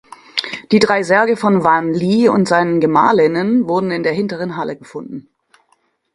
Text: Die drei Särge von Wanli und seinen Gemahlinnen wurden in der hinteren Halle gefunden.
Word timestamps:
Die 0.71 0.79
drei 0.79 1.03
Särge 1.03 1.37
von 1.37 1.63
Wanli 1.63 2.27
und 2.27 2.47
seinen 2.47 2.79
Gemahlinnen 2.81 3.67
wurden 3.69 3.91
in 3.91 4.01
der 4.01 4.13
hinteren 4.13 4.57
Halle 4.57 4.75
gefunden. 4.75 5.29